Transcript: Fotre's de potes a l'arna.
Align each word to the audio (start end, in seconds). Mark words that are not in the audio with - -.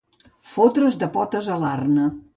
Fotre's 0.53 0.97
de 1.03 1.11
potes 1.19 1.51
a 1.57 1.63
l'arna. 1.65 2.13